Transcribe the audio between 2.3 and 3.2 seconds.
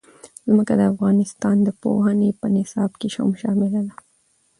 په نصاب کې